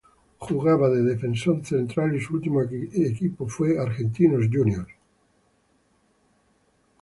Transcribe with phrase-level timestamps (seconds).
[0.45, 4.87] Jugaba de defensor central y su último equipo fue Argentinos Juniors.